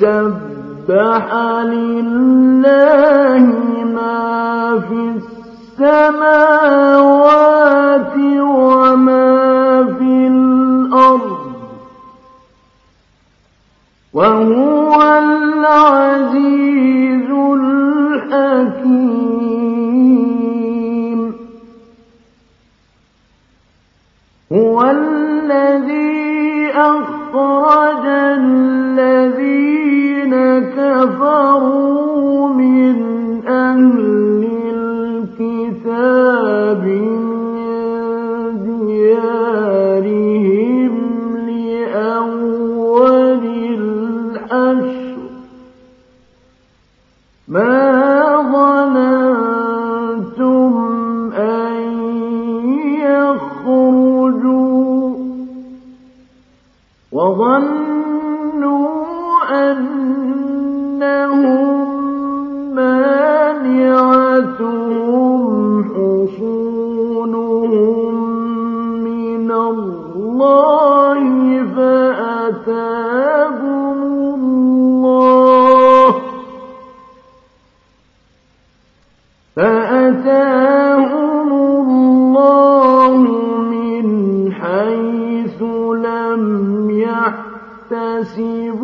سبح 0.00 1.26
لله 1.64 3.44
ما 3.96 4.80
في 4.88 5.00
السماوات 5.78 6.96
وما 8.40 9.34
في 9.98 10.12
الأرض 10.26 11.38
وهو 14.12 14.75
يَحْتَسِبُهُ 87.92 88.82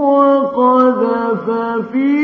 وَقَذَفَ 0.00 1.46
فِي 1.92 2.21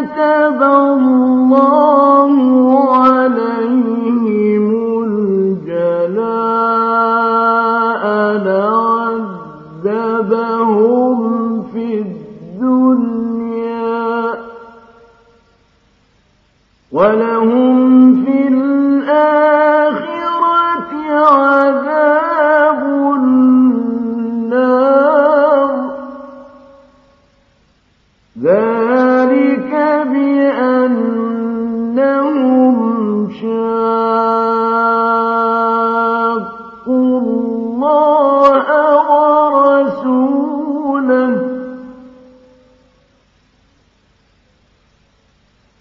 كتب 0.00 0.62
الله 0.62 2.34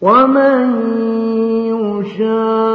ومن 0.02 0.64
يشاء 1.68 2.69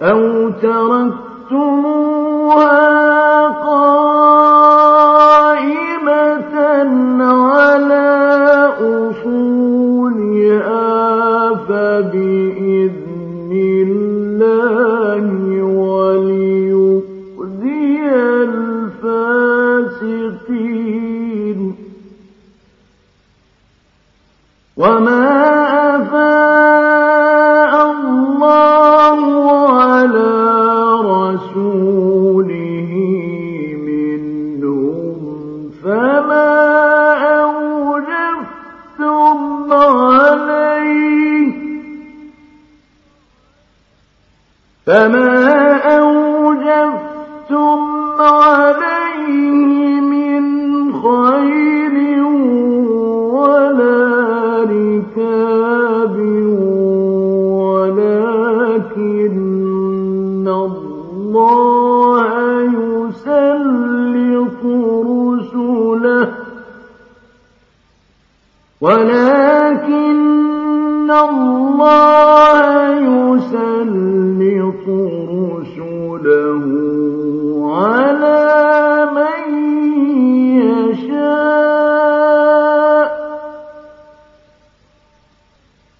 أو 0.00 0.50
ترك 0.50 1.27
فما 44.88 45.67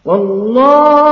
والله 0.09 1.08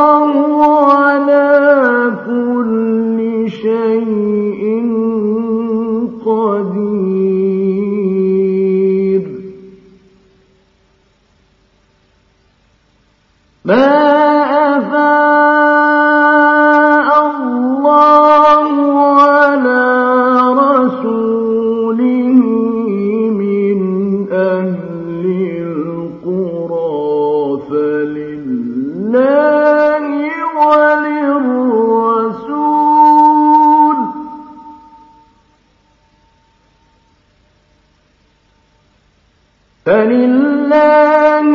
فلله 39.86 41.48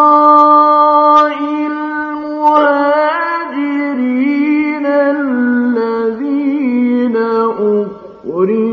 للفقراء 0.00 1.38
المهاجرين 3.50 4.86
الذين 4.86 6.36
أخرجوا 7.16 8.69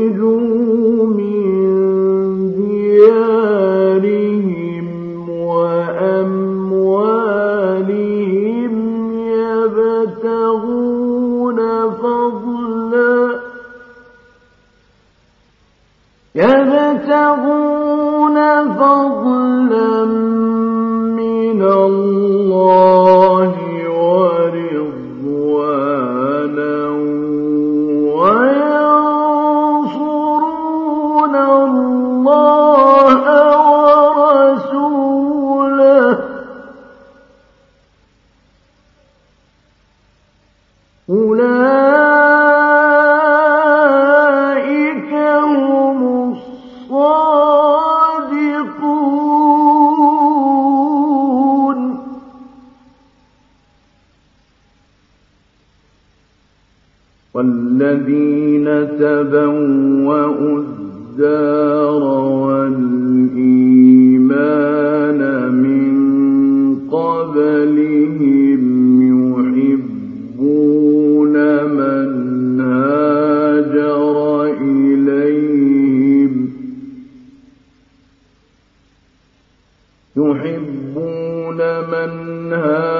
يحبون 80.16 81.56
من 81.90 82.52
هاجر 82.52 82.97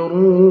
تُبْصِرُونَ 0.00 0.49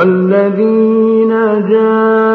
والذين 0.00 1.32
جاءوا 1.68 2.29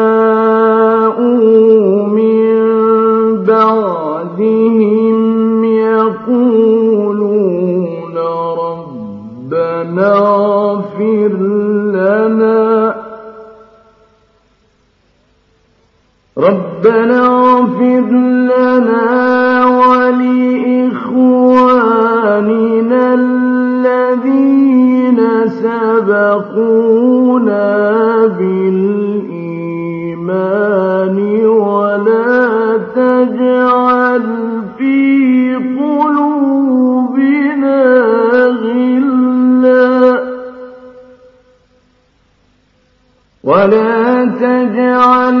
ولا 43.66 44.24
تجعل 44.24 45.38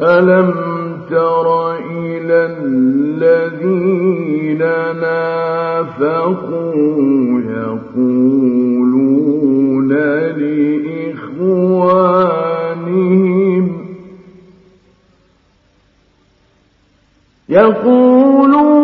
ألم 0.00 0.52
تر 1.10 1.76
إلى 1.76 2.56
الذين 2.60 4.58
نافقوا 5.00 6.60
يقولون 7.40 8.66
لإخوانهم 11.16 11.76
يقولون 17.48 18.75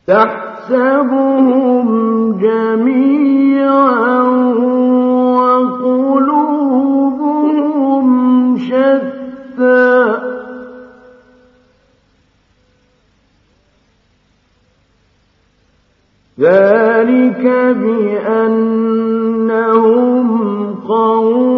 تحسبهم 0.08 1.88
جميعا 2.40 4.22
وقلوبهم 5.38 6.48
شتى. 8.58 10.18
ذلك 16.40 17.44
بأنهم 17.82 18.78
قوم 20.88 21.57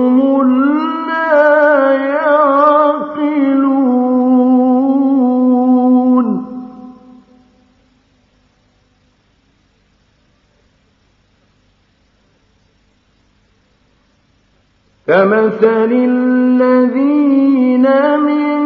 كمثل 15.07 15.90
الذين 15.92 17.87
من 18.21 18.61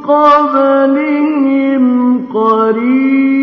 قبلهم 0.00 1.84
قريبا. 2.32 3.36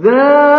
ذلك 0.00 0.51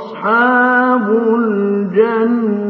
أصحاب 0.00 1.10
الجنة. 1.38 2.69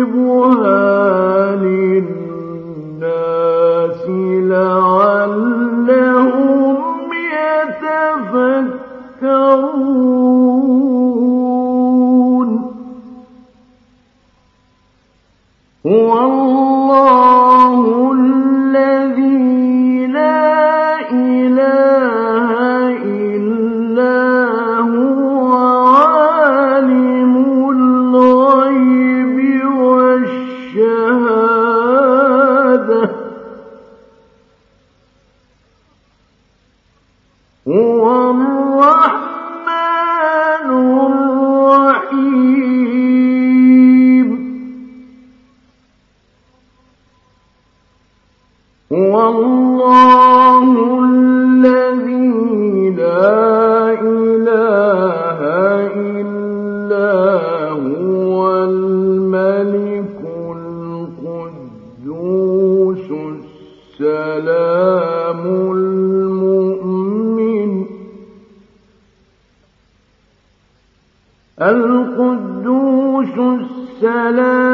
القدوس 71.61 73.37
السلام 73.37 74.70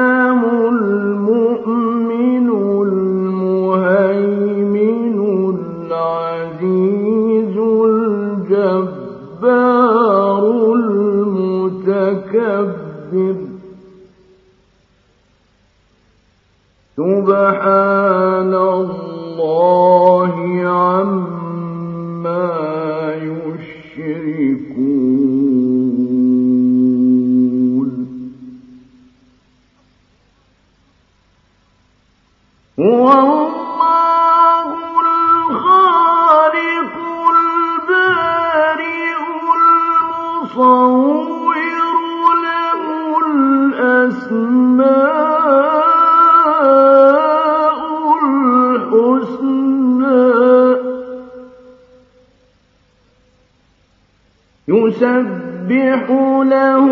يسبح 54.98 56.10
له 56.44 56.86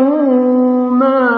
ما 0.90 1.35